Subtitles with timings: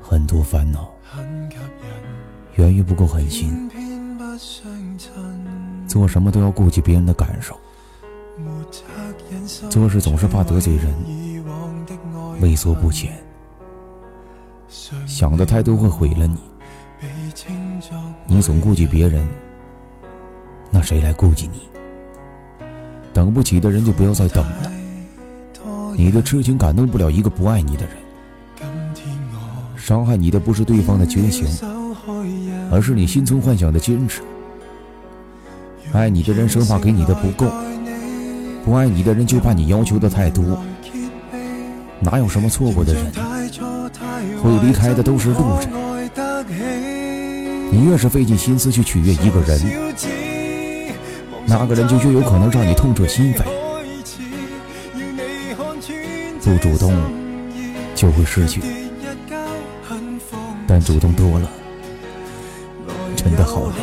[0.00, 0.90] 很多烦恼
[2.54, 3.70] 源于不够狠心，
[5.86, 7.58] 做什么都要顾及别人的感受，
[9.68, 10.94] 做事总是怕得罪人，
[12.40, 13.12] 畏缩不前，
[15.06, 16.38] 想的太多会毁了你。
[18.26, 19.28] 你总顾及别人，
[20.70, 21.68] 那谁来顾及你？
[23.12, 24.77] 等不起的人就不要再等了。
[25.98, 27.96] 你的痴情感动不了一个不爱你的人。
[29.76, 31.44] 伤害你的不是对方的绝情，
[32.70, 34.22] 而是你心存幻想的坚持。
[35.92, 37.50] 爱你的人生怕给你的不够，
[38.64, 40.62] 不爱你的人就怕你要求的太多。
[41.98, 43.04] 哪有什么错过的人？
[44.40, 45.68] 会离开的都是路人。
[47.72, 49.60] 你越是费尽心思去取悦一个人，
[51.44, 53.42] 那个人就越有可能让你痛彻心扉。
[56.42, 56.94] 不主动
[57.94, 58.60] 就会失去。
[60.66, 61.50] 但主动多了，
[63.16, 63.74] 真的好累。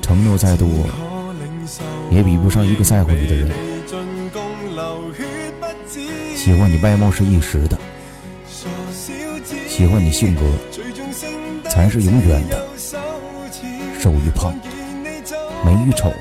[0.00, 0.68] 承诺再多，
[2.10, 3.50] 也比不上一个在乎你的人。
[6.34, 7.78] 喜欢你外貌是一时的，
[9.68, 10.42] 喜欢你性格
[11.68, 12.66] 才是永远的。
[13.98, 14.54] 瘦与胖，
[15.64, 16.12] 美与丑，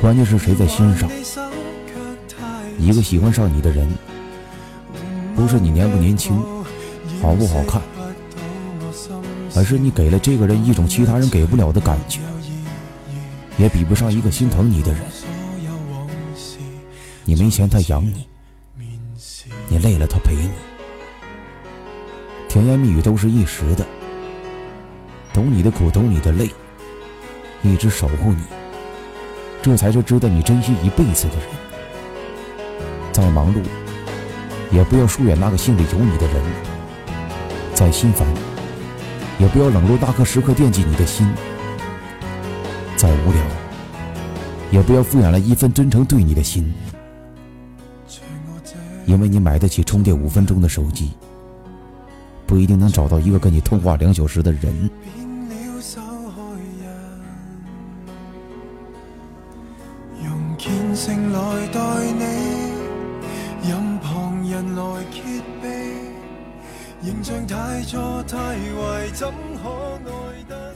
[0.00, 1.10] 关键是谁在心上。
[2.78, 3.86] 一个喜欢上你的人。
[5.36, 6.36] 不是你年不年轻，
[7.22, 7.80] 好不好看，
[9.54, 12.20] 而是你给了这个人一种其他人给不了的感觉，
[13.56, 15.00] 也比不上一个心疼你的人。
[17.24, 18.26] 你没钱他养你，
[19.68, 20.50] 你累了他陪你，
[22.48, 23.86] 甜言蜜语都是一时的，
[25.32, 26.50] 懂你的苦，懂你的累，
[27.62, 28.42] 一直守护你，
[29.62, 31.44] 这才是值得你珍惜一辈子的人。
[33.12, 33.58] 再忙碌。
[34.72, 36.36] 也不要疏远那个心里有你的人，
[37.74, 38.24] 再心烦，
[39.36, 41.26] 也不要冷落那颗时刻惦记你的心；
[42.96, 43.42] 再无聊，
[44.70, 46.72] 也不要敷衍了一份真诚对你的心。
[49.06, 51.10] 因为你买得起充电五分钟的手机，
[52.46, 54.88] 不一定能找到一个跟你通话两小时的人。
[61.00, 61.80] 用虔诚来待
[62.12, 62.24] 你。
[63.68, 65.22] 任旁人来揭
[65.62, 65.64] 秘，
[67.02, 69.28] 形象太错太坏，怎
[69.62, 69.68] 可
[70.04, 70.69] 爱得？